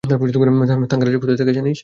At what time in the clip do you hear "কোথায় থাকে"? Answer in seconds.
1.15-1.53